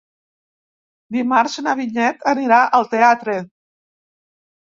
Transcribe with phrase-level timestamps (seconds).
[1.17, 3.35] Dimarts na Vinyet anirà al teatre.